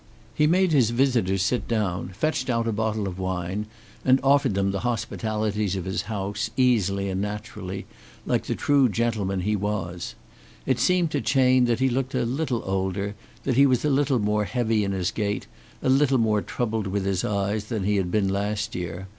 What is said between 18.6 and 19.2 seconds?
year.